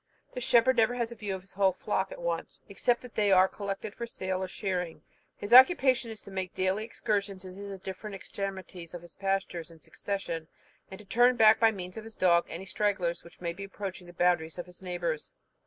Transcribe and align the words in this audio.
The 0.33 0.41
shepherd 0.41 0.77
never 0.77 0.95
has 0.95 1.11
a 1.11 1.15
view 1.15 1.35
of 1.35 1.41
his 1.41 1.53
whole 1.53 1.73
flock 1.73 2.11
at 2.11 2.19
once, 2.19 2.59
except 2.67 3.03
when 3.03 3.11
they 3.13 3.31
are 3.31 3.47
collected 3.47 3.93
for 3.93 4.07
sale 4.07 4.41
or 4.43 4.47
shearing. 4.47 5.03
His 5.37 5.53
occupation 5.53 6.09
is 6.09 6.23
to 6.23 6.31
make 6.31 6.55
daily 6.55 6.83
excursions 6.83 7.43
to 7.43 7.51
the 7.51 7.77
different 7.77 8.15
extremities 8.15 8.95
of 8.95 9.03
his 9.03 9.15
pastures 9.15 9.69
in 9.69 9.79
succession, 9.79 10.47
and 10.89 10.97
to 10.97 11.05
turn 11.05 11.35
back, 11.35 11.59
by 11.59 11.69
means 11.69 11.97
of 11.97 12.03
his 12.03 12.15
dog, 12.15 12.47
any 12.49 12.65
stragglers 12.65 13.21
that 13.21 13.39
may 13.39 13.53
be 13.53 13.63
approaching 13.65 14.07
the 14.07 14.13
boundaries 14.13 14.57
of 14.57 14.65
his 14.65 14.81
neighbours. 14.81 15.29